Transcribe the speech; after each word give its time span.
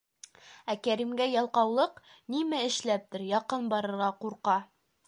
Ә 0.73 0.75
Кәримгә 0.87 1.27
ялҡаулыҡ, 1.33 2.01
нимә 2.37 2.65
эшләптер, 2.71 3.29
яҡын 3.37 3.71
барырға 3.77 4.11
ҡурҡа. 4.27 4.63